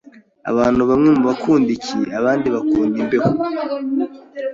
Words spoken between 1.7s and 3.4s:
icyi, abandi bakunda imbeho.